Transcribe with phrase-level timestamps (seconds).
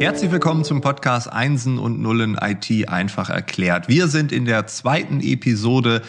[0.00, 3.86] Herzlich willkommen zum Podcast Einsen und Nullen IT einfach erklärt.
[3.86, 6.00] Wir sind in der zweiten Episode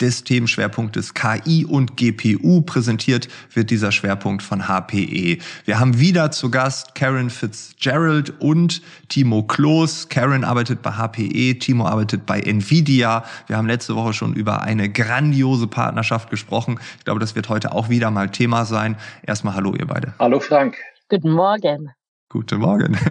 [0.00, 2.62] des Themenschwerpunktes KI und GPU.
[2.62, 5.38] Präsentiert wird dieser Schwerpunkt von HPE.
[5.64, 10.08] Wir haben wieder zu Gast Karen Fitzgerald und Timo Kloß.
[10.08, 13.24] Karen arbeitet bei HPE, Timo arbeitet bei Nvidia.
[13.48, 16.78] Wir haben letzte Woche schon über eine grandiose Partnerschaft gesprochen.
[16.98, 18.96] Ich glaube, das wird heute auch wieder mal Thema sein.
[19.26, 20.14] Erstmal hallo, ihr beide.
[20.20, 20.76] Hallo Frank.
[21.08, 21.90] Guten Morgen.
[22.32, 22.96] Guten Morgen.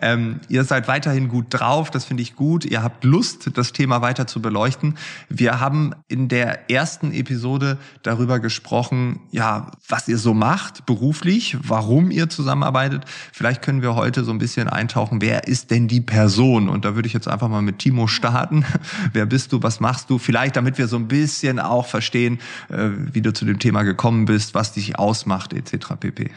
[0.00, 2.64] Ähm, ihr seid weiterhin gut drauf, das finde ich gut.
[2.64, 4.96] Ihr habt Lust, das Thema weiter zu beleuchten.
[5.28, 12.10] Wir haben in der ersten Episode darüber gesprochen, ja, was ihr so macht beruflich, warum
[12.10, 13.04] ihr zusammenarbeitet.
[13.32, 16.68] Vielleicht können wir heute so ein bisschen eintauchen, wer ist denn die Person?
[16.68, 18.64] Und da würde ich jetzt einfach mal mit Timo starten.
[19.12, 20.18] wer bist du, was machst du?
[20.18, 24.24] Vielleicht, damit wir so ein bisschen auch verstehen, äh, wie du zu dem Thema gekommen
[24.24, 25.94] bist, was dich ausmacht, etc.
[26.00, 26.30] pp.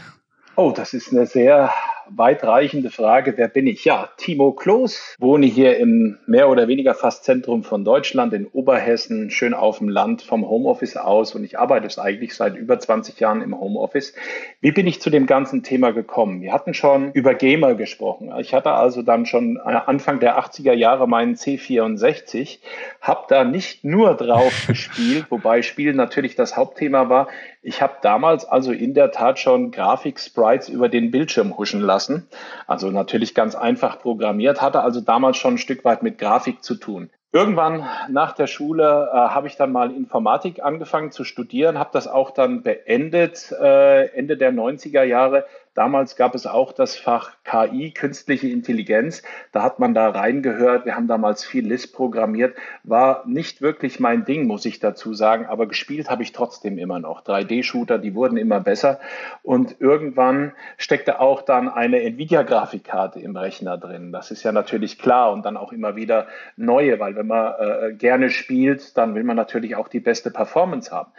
[0.55, 1.71] Oh, das ist eine sehr
[2.09, 3.85] weitreichende Frage, wer bin ich?
[3.85, 9.31] Ja, Timo Kloß, wohne hier im mehr oder weniger fast Zentrum von Deutschland in Oberhessen,
[9.31, 13.19] schön auf dem Land vom Homeoffice aus und ich arbeite es eigentlich seit über 20
[13.19, 14.13] Jahren im Homeoffice.
[14.61, 16.41] Wie bin ich zu dem ganzen Thema gekommen?
[16.41, 18.31] Wir hatten schon über Gamer gesprochen.
[18.39, 22.59] Ich hatte also dann schon Anfang der 80er Jahre meinen C64,
[23.01, 27.27] habe da nicht nur drauf gespielt, wobei Spielen natürlich das Hauptthema war.
[27.63, 32.27] Ich habe damals also in der Tat schon Grafik-Sprites über den Bildschirm huschen lassen lassen.
[32.67, 36.75] Also natürlich ganz einfach programmiert, hatte also damals schon ein Stück weit mit Grafik zu
[36.75, 37.09] tun.
[37.31, 42.07] Irgendwann nach der Schule äh, habe ich dann mal Informatik angefangen zu studieren, habe das
[42.07, 47.91] auch dann beendet äh, Ende der 90er Jahre, Damals gab es auch das Fach KI,
[47.91, 49.23] künstliche Intelligenz.
[49.51, 50.85] Da hat man da reingehört.
[50.85, 52.55] Wir haben damals viel Lisp programmiert.
[52.83, 55.45] War nicht wirklich mein Ding, muss ich dazu sagen.
[55.45, 57.25] Aber gespielt habe ich trotzdem immer noch.
[57.25, 59.01] 3D-Shooter, die wurden immer besser.
[59.43, 64.13] Und irgendwann steckte auch dann eine Nvidia-Grafikkarte im Rechner drin.
[64.13, 65.33] Das ist ja natürlich klar.
[65.33, 69.35] Und dann auch immer wieder neue, weil wenn man äh, gerne spielt, dann will man
[69.35, 71.11] natürlich auch die beste Performance haben.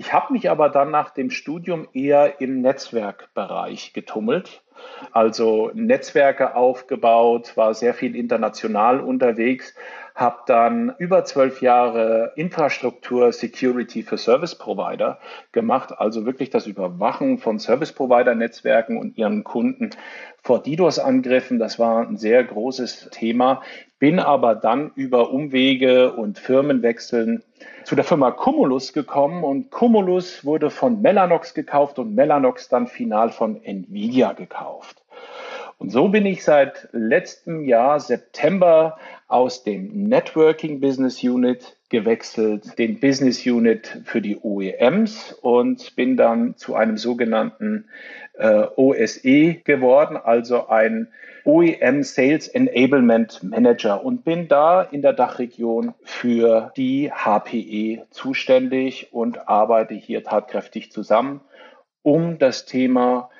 [0.00, 4.62] Ich habe mich aber dann nach dem Studium eher im Netzwerkbereich getummelt.
[5.12, 9.74] Also Netzwerke aufgebaut, war sehr viel international unterwegs,
[10.20, 15.18] habe dann über zwölf Jahre Infrastruktur Security für Service Provider
[15.52, 19.90] gemacht, also wirklich das Überwachen von Service Provider Netzwerken und ihren Kunden
[20.42, 21.58] vor DDoS-Angriffen.
[21.58, 23.62] Das war ein sehr großes Thema.
[23.98, 27.42] Bin aber dann über Umwege und Firmenwechseln
[27.84, 33.30] zu der Firma Cumulus gekommen und Cumulus wurde von Mellanox gekauft und Mellanox dann final
[33.30, 35.02] von Nvidia gekauft.
[35.80, 38.98] Und so bin ich seit letztem Jahr September
[39.28, 46.54] aus dem Networking Business Unit gewechselt, den Business Unit für die OEMs und bin dann
[46.58, 47.86] zu einem sogenannten
[48.34, 51.08] äh, OSE geworden, also ein
[51.46, 59.48] OEM Sales Enablement Manager und bin da in der Dachregion für die HPE zuständig und
[59.48, 61.40] arbeite hier tatkräftig zusammen,
[62.02, 63.30] um das Thema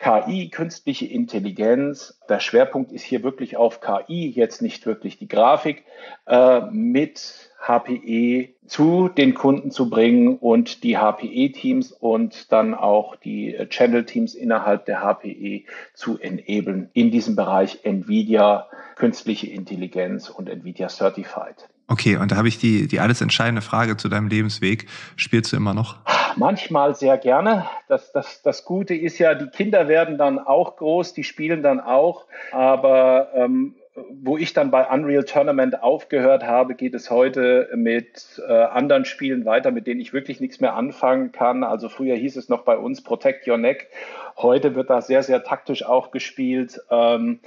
[0.00, 5.84] KI, künstliche Intelligenz, der Schwerpunkt ist hier wirklich auf KI, jetzt nicht wirklich die Grafik,
[6.26, 13.54] äh, mit HPE zu den Kunden zu bringen und die HPE-Teams und dann auch die
[13.68, 21.68] Channel-Teams innerhalb der HPE zu enablen in diesem Bereich NVIDIA, künstliche Intelligenz und NVIDIA Certified.
[21.88, 24.86] Okay, und da habe ich die, die alles entscheidende Frage zu deinem Lebensweg.
[25.16, 25.98] Spielst du immer noch?
[26.36, 27.66] Manchmal sehr gerne.
[27.88, 31.80] Das, das, das Gute ist ja, die Kinder werden dann auch groß, die spielen dann
[31.80, 32.26] auch.
[32.52, 33.74] Aber ähm,
[34.22, 39.44] wo ich dann bei Unreal Tournament aufgehört habe, geht es heute mit äh, anderen Spielen
[39.44, 41.64] weiter, mit denen ich wirklich nichts mehr anfangen kann.
[41.64, 43.88] Also früher hieß es noch bei uns Protect Your Neck.
[44.36, 46.80] Heute wird da sehr, sehr taktisch auch gespielt.
[46.90, 47.40] Ähm,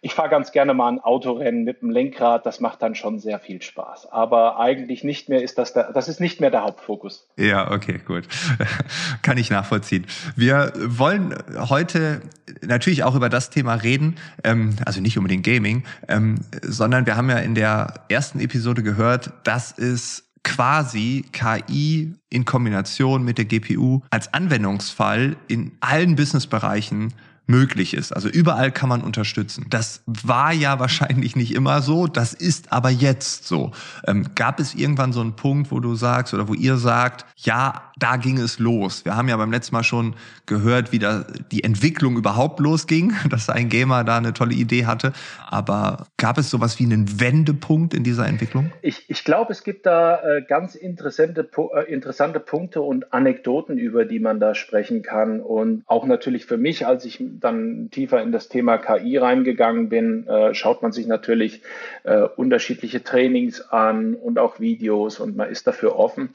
[0.00, 2.46] ich fahre ganz gerne mal ein Autorennen mit dem Lenkrad.
[2.46, 4.10] Das macht dann schon sehr viel Spaß.
[4.10, 7.28] Aber eigentlich nicht mehr ist das der, das ist nicht mehr der Hauptfokus.
[7.36, 8.26] Ja, okay, gut.
[9.22, 10.06] Kann ich nachvollziehen.
[10.36, 11.34] Wir wollen
[11.68, 12.22] heute
[12.62, 17.28] natürlich auch über das Thema reden, ähm, also nicht unbedingt Gaming, ähm, sondern wir haben
[17.28, 24.00] ja in der ersten Episode gehört, dass es quasi KI in Kombination mit der GPU
[24.10, 27.12] als Anwendungsfall in allen Businessbereichen
[27.50, 28.12] möglich ist.
[28.12, 29.66] Also überall kann man unterstützen.
[29.68, 33.72] Das war ja wahrscheinlich nicht immer so, das ist aber jetzt so.
[34.06, 37.90] Ähm, gab es irgendwann so einen Punkt, wo du sagst oder wo ihr sagt, ja,
[37.98, 39.04] da ging es los.
[39.04, 40.14] Wir haben ja beim letzten Mal schon
[40.46, 45.12] gehört, wie da die Entwicklung überhaupt losging, dass ein Gamer da eine tolle Idee hatte.
[45.48, 48.72] Aber gab es sowas wie einen Wendepunkt in dieser Entwicklung?
[48.80, 54.04] Ich, ich glaube, es gibt da äh, ganz interessante, äh, interessante Punkte und Anekdoten, über
[54.04, 55.40] die man da sprechen kann.
[55.40, 60.26] Und auch natürlich für mich, als ich dann tiefer in das Thema KI reingegangen bin,
[60.28, 61.62] äh, schaut man sich natürlich
[62.36, 66.30] unterschiedliche Trainings an und auch Videos und man ist dafür offen.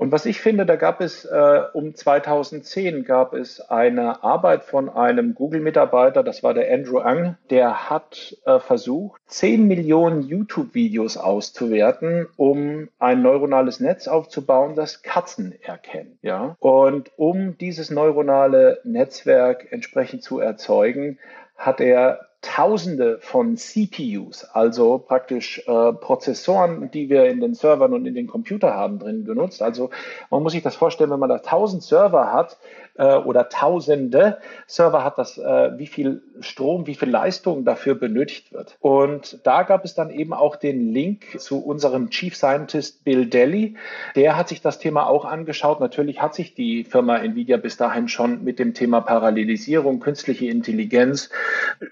[0.00, 4.88] Und was ich finde, da gab es äh, um 2010 gab es eine Arbeit von
[4.88, 12.26] einem Google-Mitarbeiter, das war der Andrew Ang, der hat äh, versucht, 10 Millionen YouTube-Videos auszuwerten,
[12.38, 16.16] um ein neuronales Netz aufzubauen, das Katzen erkennt.
[16.22, 16.56] Ja?
[16.60, 21.18] Und um dieses neuronale Netzwerk entsprechend zu erzeugen,
[21.58, 28.06] hat er Tausende von CPUs, also praktisch äh, Prozessoren, die wir in den Servern und
[28.06, 29.60] in den Computer haben, drin genutzt.
[29.62, 29.90] Also
[30.30, 32.56] man muss sich das vorstellen, wenn man da tausend Server hat,
[33.00, 38.52] äh, oder tausende Server hat das, äh, wie viel Strom, wie viel Leistung dafür benötigt
[38.52, 38.76] wird.
[38.80, 43.76] Und da gab es dann eben auch den Link zu unserem Chief Scientist Bill Daly.
[44.16, 45.80] Der hat sich das Thema auch angeschaut.
[45.80, 51.30] Natürlich hat sich die Firma Nvidia bis dahin schon mit dem Thema Parallelisierung, künstliche Intelligenz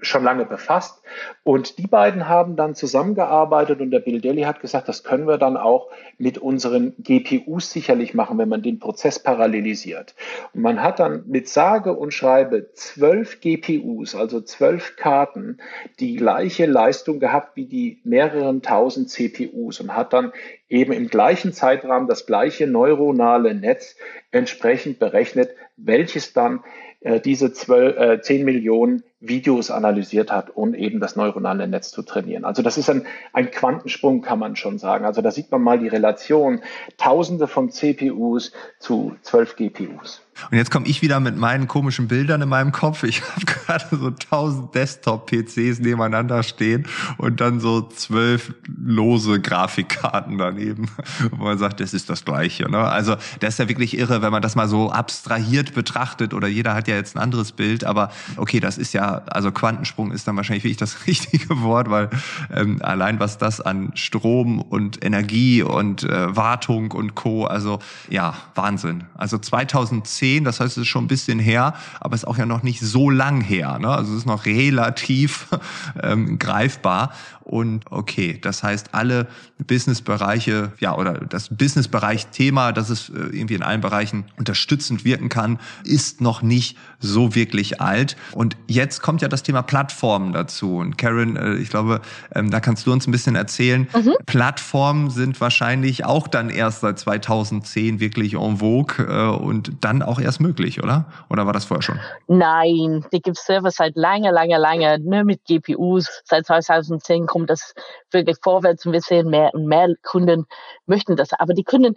[0.03, 1.03] schon lange befasst.
[1.45, 5.39] Und die beiden haben dann zusammengearbeitet und der Bill Daly hat gesagt, das können wir
[5.39, 5.89] dann auch
[6.19, 10.15] mit unseren GPUs sicherlich machen, wenn man den Prozess parallelisiert.
[10.55, 15.59] Und man hat dann mit sage und schreibe zwölf GPUs, also zwölf Karten,
[16.01, 20.33] die gleiche Leistung gehabt wie die mehreren tausend CPUs und hat dann
[20.69, 23.97] eben im gleichen Zeitrahmen das gleiche neuronale Netz
[24.31, 26.63] entsprechend berechnet, welches dann
[27.01, 32.03] äh, diese 12, äh, 10 Millionen Videos analysiert hat, um eben das neuronale Netz zu
[32.03, 32.45] trainieren.
[32.45, 35.05] Also das ist ein, ein Quantensprung, kann man schon sagen.
[35.05, 36.61] Also da sieht man mal die Relation
[36.97, 40.23] Tausende von CPUs zu 12 GPUs.
[40.51, 43.03] Und jetzt komme ich wieder mit meinen komischen Bildern in meinem Kopf.
[43.03, 46.87] Ich habe gerade so tausend Desktop-PCs nebeneinander stehen
[47.17, 50.91] und dann so zwölf lose Grafikkarten daneben,
[51.31, 52.71] wo man sagt, das ist das Gleiche.
[52.71, 52.79] Ne?
[52.79, 56.75] Also das ist ja wirklich irre, wenn man das mal so abstrahiert betrachtet oder jeder
[56.75, 60.37] hat ja jetzt ein anderes Bild, aber okay, das ist ja, also Quantensprung ist dann
[60.37, 62.11] wahrscheinlich wirklich das richtige Wort, weil
[62.55, 68.35] ähm, allein was das an Strom und Energie und äh, Wartung und Co., also ja,
[68.55, 69.05] Wahnsinn.
[69.15, 72.39] Also 2010 2010, das heißt, es ist schon ein bisschen her, aber es ist auch
[72.39, 73.79] ja noch nicht so lang her.
[73.79, 73.89] Ne?
[73.89, 75.47] Also es ist noch relativ
[76.03, 77.13] ähm, greifbar.
[77.49, 79.27] Und okay, das heißt, alle
[79.67, 85.59] Businessbereiche, ja, oder das Businessbereich-Thema, dass es äh, irgendwie in allen Bereichen unterstützend wirken kann,
[85.83, 88.19] ist noch nicht so wirklich alt.
[88.33, 90.77] Und jetzt kommt ja das Thema Plattformen dazu.
[90.77, 92.03] Und Karen, äh, ich glaube,
[92.35, 93.89] ähm, da kannst du uns ein bisschen erzählen.
[93.95, 94.13] Mhm.
[94.27, 100.21] Plattformen sind wahrscheinlich auch dann erst seit 2010 wirklich en vogue äh, und dann auch
[100.21, 101.07] erst möglich, oder?
[101.31, 102.01] Oder war das vorher schon?
[102.27, 106.23] Nein, die gibt Server seit lange, lange, lange, nur mit GPUs.
[106.25, 107.75] Seit 2010 kommt kommt das
[108.11, 110.47] wirklich vorwärts und wir sehen mehr und mehr Kunden
[110.87, 111.33] möchten das.
[111.33, 111.97] Aber die Kunden,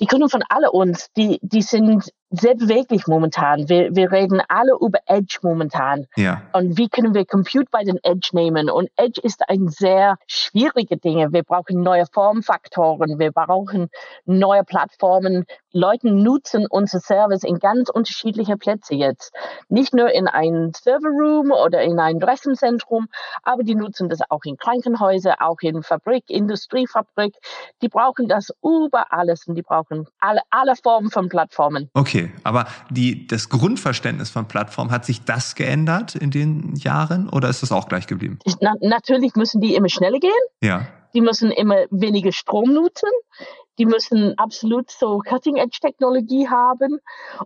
[0.00, 3.68] die Kunden von alle uns, die, die sind sehr beweglich momentan.
[3.68, 6.06] Wir, wir reden alle über Edge momentan.
[6.16, 6.42] Ja.
[6.52, 8.68] Und wie können wir Compute bei den Edge nehmen?
[8.68, 11.32] Und Edge ist ein sehr schwierige Dinge.
[11.32, 13.18] Wir brauchen neue Formfaktoren.
[13.18, 13.88] Wir brauchen
[14.24, 15.44] neue Plattformen.
[15.72, 19.32] Leute nutzen unser Service in ganz unterschiedliche Plätze jetzt.
[19.68, 23.06] Nicht nur in einem Serverroom oder in einem Rechenzentrum,
[23.42, 27.34] aber die nutzen das auch in Krankenhäusern, auch in Fabrik, Industriefabrik.
[27.82, 31.90] Die brauchen das über alles und die brauchen alle, alle Formen von Plattformen.
[31.94, 32.15] Okay.
[32.16, 37.48] Okay, aber die, das Grundverständnis von Plattform, hat sich das geändert in den Jahren oder
[37.48, 38.38] ist das auch gleich geblieben?
[38.60, 40.30] Na, natürlich müssen die immer schneller gehen.
[40.62, 40.86] Ja.
[41.14, 43.08] Die müssen immer weniger Strom nutzen.
[43.78, 46.98] Die müssen absolut so Cutting-Edge-Technologie haben.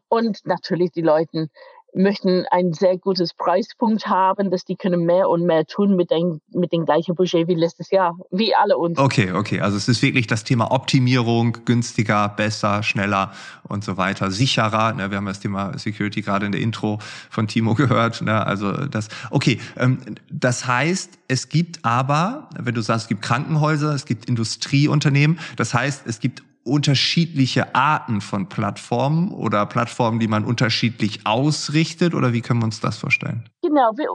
[0.09, 1.49] Und natürlich die Leute
[1.95, 6.41] möchten ein sehr gutes Preispunkt haben, dass die können mehr und mehr tun mit den,
[6.53, 8.99] mit den gleichen Budget wie letztes Jahr, wie alle uns.
[8.99, 9.61] Okay, okay.
[9.61, 13.33] Also es ist wirklich das Thema Optimierung, günstiger, besser, schneller
[13.69, 14.93] und so weiter, sicherer.
[14.93, 16.99] Ne, wir haben das Thema Security gerade in der Intro
[17.31, 18.23] von Timo gehört.
[18.23, 19.61] Ne, also das, okay.
[19.77, 19.99] Ähm,
[20.31, 25.75] das heißt, es gibt aber, wenn du sagst, es gibt Krankenhäuser, es gibt Industrieunternehmen, das
[25.75, 32.15] heißt, es gibt unterschiedliche Arten von Plattformen oder Plattformen, die man unterschiedlich ausrichtet?
[32.15, 33.49] Oder wie können wir uns das vorstellen?
[33.63, 34.09] Genau, wir,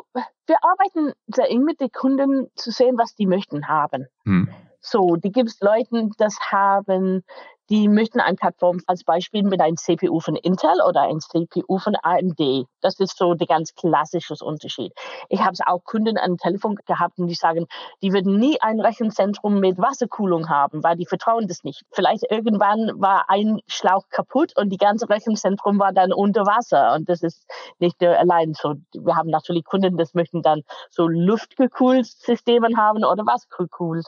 [0.45, 4.05] wir arbeiten sehr eng mit den Kunden zu sehen, was die möchten haben.
[4.25, 4.49] Hm.
[4.79, 7.23] So, die gibt es Leuten, das haben
[7.69, 11.95] die möchten eine Plattform als Beispiel mit einem CPU von Intel oder einem CPU von
[12.01, 12.67] AMD.
[12.81, 14.93] Das ist so der ganz klassische Unterschied.
[15.29, 17.65] Ich habe auch Kunden an Telefon gehabt und die sagen,
[18.01, 21.83] die würden nie ein Rechenzentrum mit Wasserkühlung haben, weil die vertrauen das nicht.
[21.91, 27.09] Vielleicht irgendwann war ein Schlauch kaputt und die ganze Rechenzentrum war dann unter Wasser und
[27.09, 27.45] das ist
[27.79, 28.75] nicht allein so.
[28.93, 34.05] Wir haben natürlich Kunden, das möchten dann so luftgekühlt Systemen haben oder wassergekühlt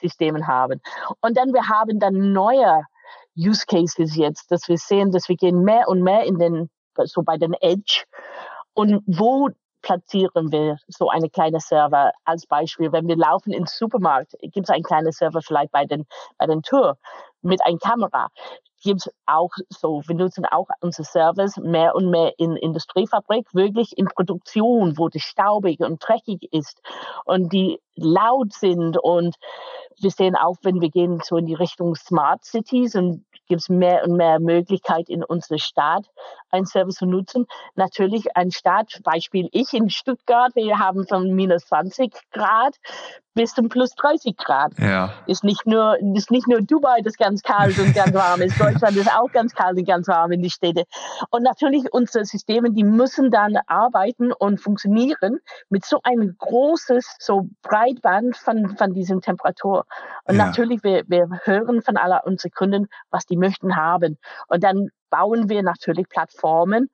[0.00, 0.80] Systemen haben.
[1.20, 2.84] Und dann wir haben dann neue
[3.36, 6.70] Use Cases jetzt, dass wir sehen, dass wir gehen mehr und mehr in den,
[7.04, 8.04] so bei den Edge.
[8.74, 9.48] Und wo
[9.82, 12.92] platzieren wir so eine kleine Server als Beispiel?
[12.92, 16.06] Wenn wir laufen ins Supermarkt, gibt es einen kleinen Server vielleicht bei den,
[16.38, 16.98] bei den Tür
[17.42, 18.28] mit einer Kamera
[18.82, 23.96] gibt es auch so, wir nutzen auch unsere Servers mehr und mehr in Industriefabrik, wirklich
[23.96, 26.80] in Produktion, wo das staubig und dreckig ist
[27.24, 29.36] und die laut sind und
[29.98, 33.68] wir sehen auch, wenn wir gehen so in die Richtung Smart Cities und gibt es
[33.68, 36.06] mehr und mehr Möglichkeit in unserer Stadt
[36.50, 37.46] einen Service zu nutzen.
[37.74, 42.76] Natürlich ein Stadt, Beispiel ich in Stuttgart, wir haben von minus 20 Grad
[43.34, 44.72] bis zum plus 30 Grad.
[44.78, 45.12] Ja.
[45.26, 48.60] Ist nicht nur, ist nicht nur Dubai, das ganz kalt und ganz warm ist.
[48.60, 50.84] Deutschland ist auch ganz kalt und ganz warm in die Städte.
[51.30, 57.48] Und natürlich unsere Systeme, die müssen dann arbeiten und funktionieren mit so einem großes, so
[57.62, 59.86] Breitband von, von diesem Temperatur.
[60.24, 60.46] Und ja.
[60.46, 64.18] natürlich, wir, wir hören von aller unseren Kunden, was die möchten haben.
[64.48, 66.90] Und dann bauen wir natürlich Plattformen,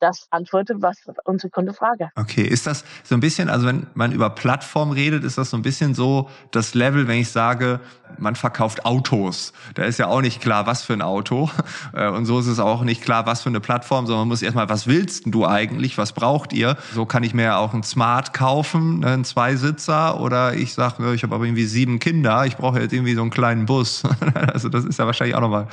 [0.00, 2.10] das antwortet, was unsere Kunde frage.
[2.16, 5.56] Okay, ist das so ein bisschen, also wenn man über Plattform redet, ist das so
[5.56, 7.80] ein bisschen so das Level, wenn ich sage,
[8.18, 9.52] man verkauft Autos.
[9.74, 11.50] Da ist ja auch nicht klar, was für ein Auto.
[11.92, 14.42] Äh, und so ist es auch nicht klar, was für eine Plattform, sondern man muss
[14.42, 15.96] erstmal, was willst du eigentlich?
[15.96, 16.76] Was braucht ihr?
[16.92, 21.14] So kann ich mir ja auch ein Smart kaufen, ne, einen Zweisitzer, oder ich sage,
[21.14, 24.02] ich habe aber irgendwie sieben Kinder, ich brauche jetzt irgendwie so einen kleinen Bus.
[24.52, 25.68] Also das ist ja wahrscheinlich auch nochmal,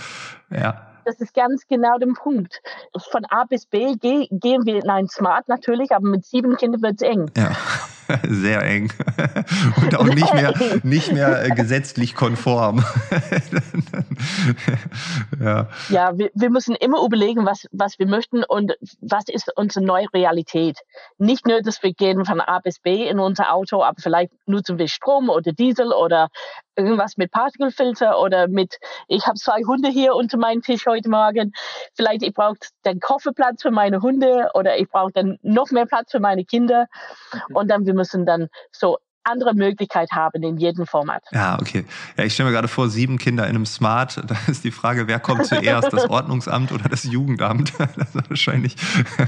[0.50, 0.91] ja.
[1.06, 2.62] Das ist ganz genau der Punkt.
[3.12, 7.02] Von A bis B gehen wir in ein Smart natürlich, aber mit sieben Kindern wird
[7.02, 7.32] es eng.
[7.36, 7.52] Ja.
[8.28, 8.92] Sehr eng.
[9.82, 10.54] Und auch nicht mehr,
[10.84, 12.84] nicht mehr äh, gesetzlich konform.
[15.40, 19.86] ja, ja wir, wir müssen immer überlegen, was, was wir möchten und was ist unsere
[19.86, 20.80] neue Realität.
[21.18, 24.78] Nicht nur, dass wir gehen von A bis B in unser Auto, aber vielleicht nutzen
[24.78, 26.30] wir Strom oder Diesel oder
[26.86, 31.54] irgendwas mit Partikelfilter oder mit, ich habe zwei Hunde hier unter meinem Tisch heute Morgen.
[31.94, 36.12] Vielleicht ich brauche den Kofferplatz für meine Hunde oder ich brauche dann noch mehr Platz
[36.12, 36.88] für meine Kinder.
[37.34, 37.56] Mhm.
[37.56, 41.24] Und dann wir müssen dann so andere Möglichkeit haben in jedem Format.
[41.32, 41.86] Ja, okay.
[42.18, 44.22] Ja, ich stelle mir gerade vor, sieben Kinder in einem Smart.
[44.32, 47.74] Da ist die Frage, wer kommt zuerst, das Ordnungsamt oder das Jugendamt?
[47.98, 48.76] Das ist wahrscheinlich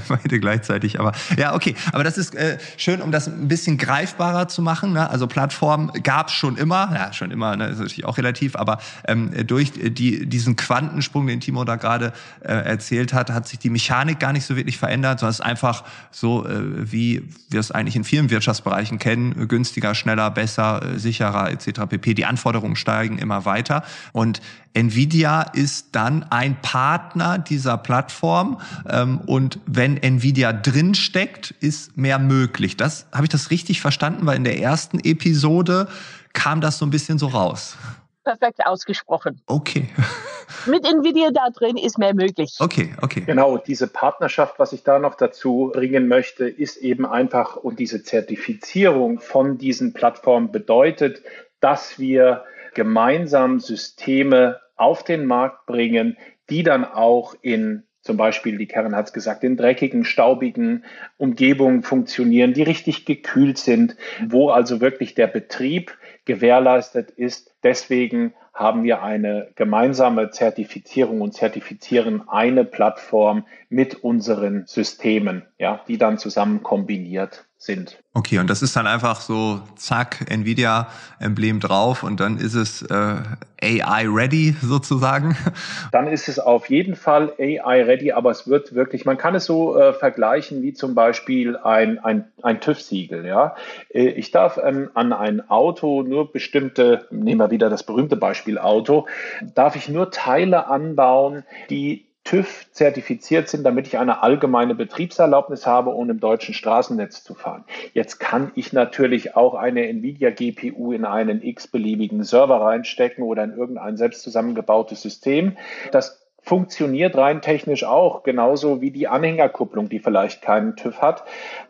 [0.08, 0.98] beide gleichzeitig.
[0.98, 1.74] Aber ja, okay.
[1.92, 4.92] Aber das ist äh, schön, um das ein bisschen greifbarer zu machen.
[4.94, 5.08] Ne?
[5.10, 6.90] Also Plattform gab es schon immer.
[6.94, 7.66] Ja, schon immer, ne?
[7.66, 8.56] ist natürlich auch relativ.
[8.56, 13.58] Aber ähm, durch die, diesen Quantensprung, den Timo da gerade äh, erzählt hat, hat sich
[13.58, 17.60] die Mechanik gar nicht so wirklich verändert, sondern es ist einfach so, äh, wie wir
[17.60, 21.86] es eigentlich in vielen Wirtschaftsbereichen kennen, günstiger günstiger, schneller, besser, äh, sicherer etc.
[21.88, 22.14] pp.
[22.14, 24.40] Die Anforderungen steigen immer weiter und
[24.72, 32.18] Nvidia ist dann ein Partner dieser Plattform ähm, und wenn Nvidia drin steckt, ist mehr
[32.18, 32.76] möglich.
[32.76, 35.88] Das habe ich das richtig verstanden, weil in der ersten Episode
[36.32, 37.76] kam das so ein bisschen so raus
[38.24, 39.40] perfekt ausgesprochen.
[39.46, 39.88] Okay.
[40.66, 42.56] Mit Nvidia da drin ist mehr möglich.
[42.58, 43.22] Okay, okay.
[43.26, 48.02] Genau, diese Partnerschaft, was ich da noch dazu bringen möchte, ist eben einfach und diese
[48.02, 51.22] Zertifizierung von diesen Plattformen bedeutet,
[51.60, 56.16] dass wir gemeinsam Systeme auf den Markt bringen,
[56.50, 60.84] die dann auch in zum Beispiel, die Karen hat es gesagt, in dreckigen, staubigen
[61.16, 63.96] Umgebungen funktionieren, die richtig gekühlt sind,
[64.28, 65.96] wo also wirklich der Betrieb
[66.26, 67.54] gewährleistet ist.
[67.62, 75.96] Deswegen haben wir eine gemeinsame Zertifizierung und zertifizieren eine Plattform mit unseren Systemen, ja, die
[75.96, 77.98] dann zusammen kombiniert sind.
[78.12, 83.16] Okay, und das ist dann einfach so, zack, Nvidia-Emblem drauf und dann ist es äh,
[83.60, 85.36] AI-ready sozusagen?
[85.92, 89.78] Dann ist es auf jeden Fall AI-ready, aber es wird wirklich, man kann es so
[89.78, 93.24] äh, vergleichen wie zum Beispiel ein, ein, ein TÜV-Siegel.
[93.24, 93.56] Ja?
[93.88, 98.58] Äh, ich darf ähm, an ein Auto nur bestimmte, nehmen wir wieder das berühmte Beispiel
[98.58, 99.06] Auto,
[99.54, 105.90] darf ich nur Teile anbauen, die TÜV zertifiziert sind, damit ich eine allgemeine Betriebserlaubnis habe,
[105.90, 107.64] um im deutschen Straßennetz zu fahren.
[107.92, 113.56] Jetzt kann ich natürlich auch eine Nvidia GPU in einen x-beliebigen Server reinstecken oder in
[113.56, 115.58] irgendein selbst zusammengebautes System.
[115.92, 121.24] Das funktioniert rein technisch auch, genauso wie die Anhängerkupplung, die vielleicht keinen TÜV hat.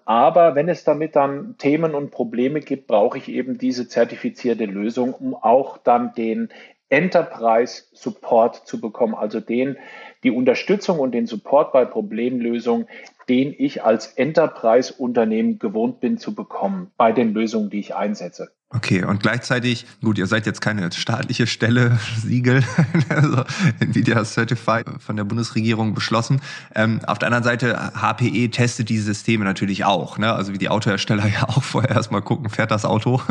[0.05, 5.15] Aber wenn es damit dann Themen und Probleme gibt, brauche ich eben diese zertifizierte Lösung,
[5.15, 6.49] um auch dann den
[6.95, 9.77] Enterprise Support zu bekommen, also den,
[10.23, 12.87] die Unterstützung und den Support bei Problemlösungen,
[13.29, 18.53] den ich als Enterprise-Unternehmen gewohnt bin zu bekommen bei den Lösungen, die ich einsetze.
[18.75, 22.65] Okay, und gleichzeitig, gut, ihr seid jetzt keine staatliche Stelle, Siegel,
[23.09, 23.45] also
[23.79, 26.41] Nvidia Certified von der Bundesregierung beschlossen.
[26.75, 30.33] Ähm, auf der anderen Seite, HPE testet die Systeme natürlich auch, ne?
[30.33, 33.23] also wie die Autohersteller ja auch vorher erstmal gucken, fährt das Auto,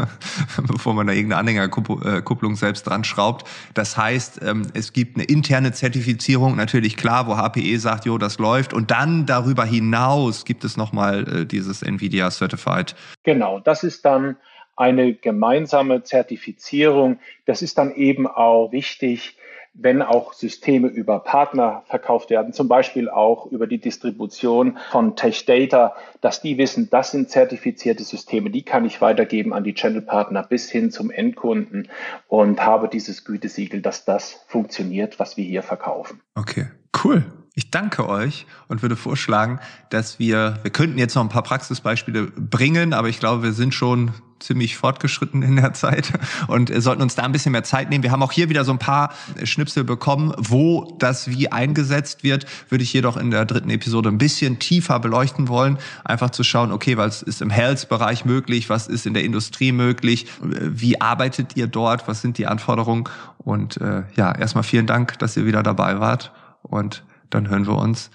[0.65, 3.45] bevor man da irgendeine Anhängerkupplung selbst dran schraubt.
[3.73, 8.37] Das heißt, ähm, es gibt eine interne Zertifizierung, natürlich klar, wo HPE sagt, jo, das
[8.37, 8.73] läuft.
[8.73, 12.95] Und dann darüber hinaus gibt es nochmal äh, dieses Nvidia Certified.
[13.23, 14.37] Genau, das ist dann
[14.75, 17.19] eine gemeinsame Zertifizierung.
[17.45, 19.37] Das ist dann eben auch wichtig,
[19.73, 25.45] wenn auch Systeme über Partner verkauft werden, zum Beispiel auch über die Distribution von Tech
[25.45, 30.43] Data, dass die wissen, das sind zertifizierte Systeme, die kann ich weitergeben an die Channel-Partner
[30.43, 31.89] bis hin zum Endkunden
[32.27, 36.21] und habe dieses Gütesiegel, dass das funktioniert, was wir hier verkaufen.
[36.35, 36.67] Okay,
[37.03, 37.23] cool.
[37.55, 42.23] Ich danke euch und würde vorschlagen, dass wir, wir könnten jetzt noch ein paar Praxisbeispiele
[42.23, 44.11] bringen, aber ich glaube, wir sind schon
[44.43, 46.11] ziemlich fortgeschritten in der Zeit
[46.47, 48.03] und sollten uns da ein bisschen mehr Zeit nehmen.
[48.03, 52.45] Wir haben auch hier wieder so ein paar Schnipsel bekommen, wo das wie eingesetzt wird,
[52.69, 56.71] würde ich jedoch in der dritten Episode ein bisschen tiefer beleuchten wollen, einfach zu schauen,
[56.71, 61.67] okay, was ist im Health-Bereich möglich, was ist in der Industrie möglich, wie arbeitet ihr
[61.67, 63.05] dort, was sind die Anforderungen
[63.37, 66.31] und äh, ja, erstmal vielen Dank, dass ihr wieder dabei wart
[66.61, 68.11] und dann hören wir uns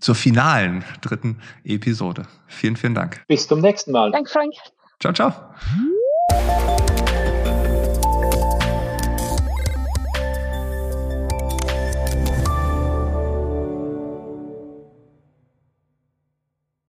[0.00, 2.26] zur finalen dritten Episode.
[2.46, 3.24] Vielen, vielen Dank.
[3.28, 4.12] Bis zum nächsten Mal.
[4.12, 4.54] Danke, Frank.
[4.98, 5.54] Ciao, ciao.